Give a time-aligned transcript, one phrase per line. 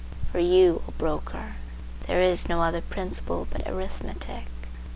[0.31, 1.57] For you, O broker,
[2.07, 4.45] there is no other principle but arithmetic.